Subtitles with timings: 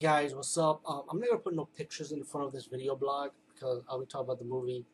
[0.00, 0.82] Guys what's up?
[0.86, 3.98] Um, i'm not gonna put no pictures in front of this video blog because i'll
[3.98, 4.84] be talking about the movie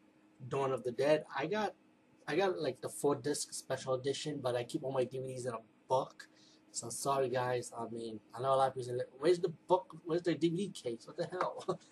[0.49, 1.25] dawn of the dead.
[1.37, 1.75] I got
[2.29, 5.55] i got like the four disc special edition but i keep all my dvds in
[5.55, 6.29] a book.
[6.71, 7.73] So sorry guys.
[7.77, 9.93] I mean i know a lot of people say where's the book?
[10.05, 11.05] Where's the dvd case?
[11.05, 11.81] What the hell?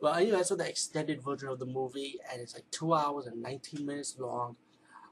[0.00, 3.42] Well anyway saw the extended version of the movie and it's like two hours and
[3.42, 4.56] 19 minutes long.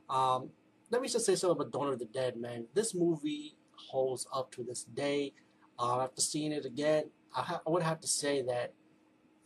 [0.09, 0.51] Um,
[0.91, 2.67] let me just say something about dawn of the dead man.
[2.75, 5.35] This movie holds up to this day.
[5.79, 8.75] Uh, after seeing it again I, I would have to say that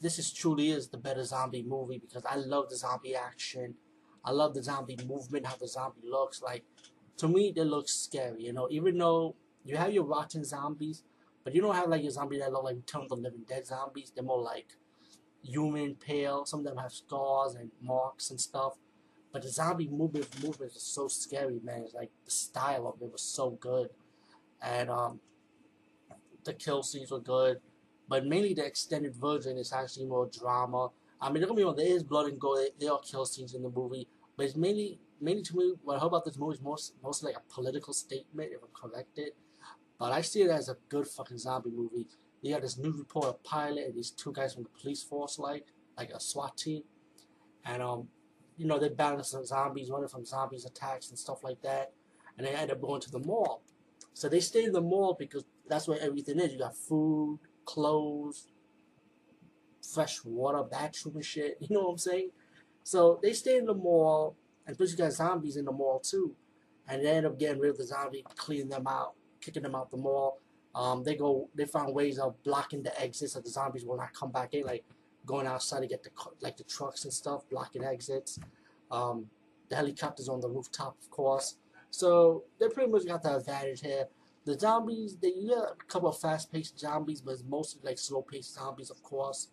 [0.00, 3.74] this is truly is the better zombie movie because I love the zombie action.
[4.24, 6.42] I love the zombie movement, how the zombie looks.
[6.42, 6.64] Like,
[7.18, 11.02] to me, they look scary, you know, even though you have your rotten zombies,
[11.44, 13.66] but you don't have like your zombie that look like Return of the Living Dead
[13.66, 14.12] zombies.
[14.14, 14.66] They're more like
[15.42, 16.44] human, pale.
[16.44, 18.74] Some of them have scars and marks and stuff.
[19.32, 21.82] But the zombie movement movement is so scary, man.
[21.84, 23.90] It's like the style of it was so good.
[24.60, 25.20] And um
[26.44, 27.60] the kill scenes were good
[28.08, 30.88] but mainly the extended version is actually more drama.
[31.20, 33.54] I mean, don't get me wrong, there is blood and gore, there are kill scenes
[33.54, 36.54] in the movie, but it's mainly, mainly to me, what I hope about this movie
[36.54, 39.30] is most, mostly like a political statement, if I'm corrected.
[39.98, 42.06] But I see it as a good fucking zombie movie.
[42.42, 45.66] You got this new reporter pilot and these two guys from the police force, like,
[45.96, 46.82] like a SWAT team.
[47.64, 48.08] And, um,
[48.58, 51.92] you know, they balance some zombies, running from zombies attacks and stuff like that.
[52.36, 53.62] And they end up going to the mall.
[54.12, 56.52] So they stay in the mall because that's where everything is.
[56.52, 58.48] You got food, clothes,
[59.94, 61.58] fresh water, bathroom and shit.
[61.60, 62.30] You know what I'm saying?
[62.82, 66.34] So they stay in the mall, and plus you got zombies in the mall too.
[66.88, 69.90] And they end up getting rid of the zombie, cleaning them out, kicking them out
[69.90, 70.40] the mall.
[70.74, 74.14] Um, they go, they find ways of blocking the exits so the zombies will not
[74.14, 74.84] come back in, like
[75.24, 76.10] going outside to get the
[76.40, 78.38] like the trucks and stuff, blocking exits.
[78.90, 79.26] Um,
[79.68, 81.56] the helicopters on the rooftop, of course.
[81.90, 84.06] So they pretty much got the advantage here.
[84.46, 88.90] The zombies, they got a couple of fast-paced zombies, but it's mostly like slow-paced zombies,
[88.90, 89.48] of course.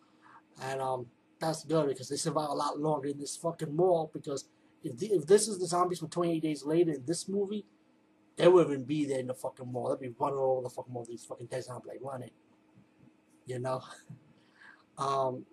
[0.62, 1.08] And um,
[1.40, 4.12] that's good because they survive a lot longer in this fucking mall.
[4.14, 4.46] Because
[4.84, 7.66] if the, if this is the zombies from 28 days later in this movie,
[8.36, 9.90] they wouldn't be there in the fucking mall.
[9.90, 11.06] They'd be running all the fucking mall.
[11.10, 12.32] These fucking dead zombies like running,
[13.48, 13.82] you know.
[15.00, 15.44] um,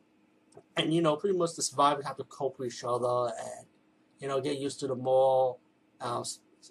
[0.77, 3.67] and you know, pretty much the survivors have to cope with each other and
[4.19, 5.61] you know get used to the mall.
[5.99, 6.23] Uh,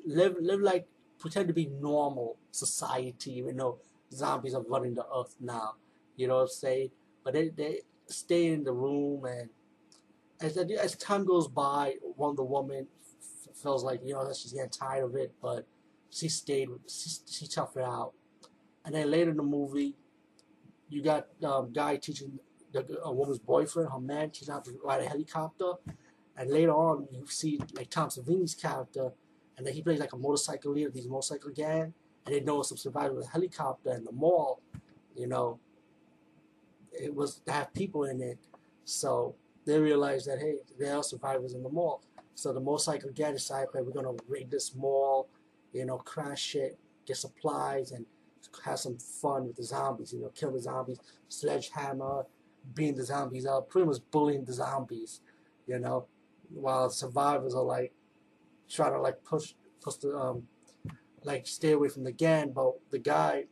[0.06, 0.88] live live like
[1.20, 3.80] pretend to be normal society, even though
[4.12, 5.76] zombies are running the earth now.
[6.16, 6.92] You know what I'm saying?
[7.24, 9.50] But they, they stay in the room, and
[10.42, 12.88] as, as time goes by, Wonder Woman
[13.62, 15.68] feels like, you know, that she's getting tired of it, but
[16.10, 18.14] she stayed, she, she toughed it out.
[18.86, 19.96] And then later in the movie,
[20.90, 22.40] you got um, guy teaching
[22.72, 25.74] the, a woman's boyfriend, her man, teaching how to ride a helicopter.
[26.38, 29.12] And later on, you see like Tom Savini's character
[29.60, 31.94] and then he plays like a motorcycle leader, these motorcycle gang,
[32.26, 34.62] and they know some survivors with a helicopter in the mall,
[35.18, 35.60] you know,
[36.94, 38.40] it was to have people in it,
[38.86, 42.02] so they realized that hey, there are survivors in the mall.
[42.36, 45.28] So the motorcycle gang decided that we're gonna raid this mall,
[45.74, 48.06] you know, crash it, get supplies, and
[48.64, 50.14] have some fun with the zombies.
[50.14, 52.26] You know, kill the zombies, sledgehammer,
[52.74, 55.20] beating the zombies up, pretty much bullying the zombies.
[55.68, 56.08] You know,
[56.50, 57.94] while survivors are like
[58.70, 60.44] try to like push push the um
[61.24, 63.46] like stay away from the gang, but the guy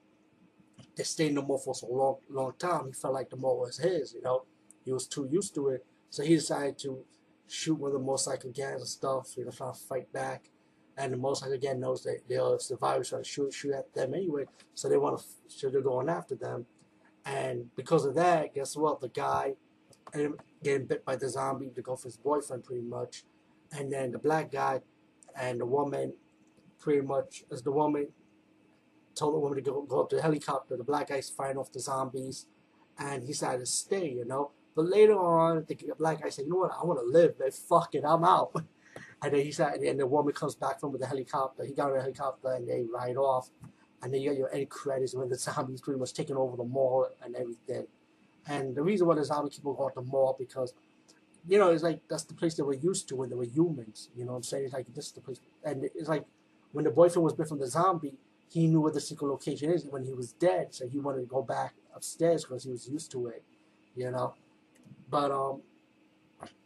[0.96, 3.60] that stayed in the mall for so long long time, he felt like the mall
[3.60, 4.46] was his, you know.
[4.86, 5.86] He was too used to it.
[6.10, 7.04] So he decided to
[7.48, 10.50] shoot one of the motorcycle gangs and stuff, you know, trying to fight back.
[10.98, 14.14] And the motorcycle gang knows that they are survivors trying to shoot shoot at them
[14.14, 16.66] anyway, so they want to so they're going after them.
[17.26, 19.02] And because of that, guess what?
[19.02, 19.56] The guy
[20.16, 23.24] up getting bit by the zombie to go for his boyfriend pretty much.
[23.72, 24.82] And then the black guy
[25.40, 26.14] and the woman
[26.80, 28.08] pretty much as the woman
[29.16, 30.78] told the woman to go, go up to the helicopter.
[30.78, 32.46] The black guy's fighting off the zombies,
[33.00, 34.52] and he decided to stay, you know.
[34.76, 36.72] But later on, the black guy said, "You know what?
[36.80, 37.40] I want to live.
[37.40, 38.52] Man, fuck it, I'm out."
[39.22, 41.66] And then he said, and the woman comes back from with the helicopter.
[41.66, 43.50] He got on the helicopter, and they ride off.
[44.02, 46.64] And then you got your end credits when the zombies pretty much taking over the
[46.64, 47.88] mall and everything.
[48.48, 50.74] And the reason why the zombie people go to the mall because,
[51.48, 54.10] you know, it's like that's the place they were used to when they were humans.
[54.16, 54.66] You know what I'm saying?
[54.66, 56.26] It's like this is the place, and it's like
[56.72, 58.18] when the boyfriend was bit from the zombie,
[58.50, 61.28] he knew where the secret location is when he was dead, so he wanted to
[61.28, 63.44] go back upstairs because he was used to it,
[63.96, 64.34] you know.
[65.10, 65.62] But um,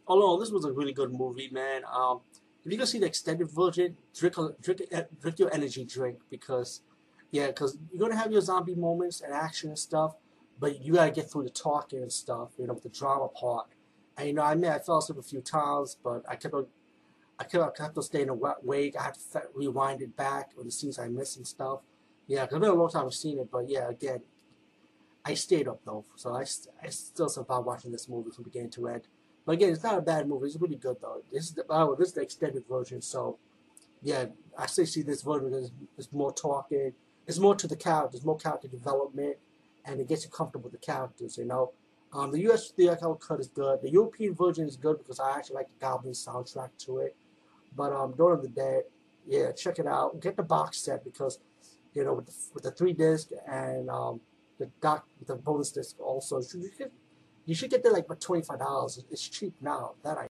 [0.06, 1.82] all in all, this was a really good movie, man.
[1.92, 2.20] Um,
[2.64, 4.82] if you can see the extended version, drink drink
[5.20, 6.82] drink your energy drink because,
[7.30, 10.14] yeah, because you're gonna have your zombie moments and action and stuff,
[10.60, 13.66] but you gotta get through the talking and stuff, you know, the drama part.
[14.16, 16.66] And you know, I mean, I fell asleep a few times, but I kept on
[17.38, 18.94] I kept, I kept on staying awake.
[18.98, 21.80] I had to rewind it back on the scenes I missed and stuff.
[22.28, 24.20] Yeah, because it's been a long time I've seen it, but yeah, again,
[25.24, 26.42] I stayed up though, so I,
[26.82, 29.02] I still survived watching this movie from beginning to end.
[29.44, 30.46] But again, it's not a bad movie.
[30.46, 31.22] It's really good though.
[31.32, 33.38] This is the oh, this is the extended version, so
[34.02, 34.26] yeah,
[34.56, 36.92] I still see this version because it's more talking.
[37.26, 39.36] It's more to the characters, more character development,
[39.84, 41.38] and it gets you comfortable with the characters.
[41.38, 41.72] You know,
[42.12, 42.70] um, the U.S.
[42.70, 43.80] theatrical cut is good.
[43.80, 47.16] The European version is good because I actually like the Goblin soundtrack to it.
[47.74, 48.80] But um, of the day,
[49.26, 50.20] yeah, check it out.
[50.20, 51.38] Get the box set because
[51.94, 54.20] you know with the, with the three disc and um,
[54.58, 56.40] the doc the bonus disc also.
[56.40, 56.90] You should,
[57.46, 59.02] you should get that like for twenty five dollars.
[59.10, 59.92] It's cheap now.
[60.04, 60.20] That I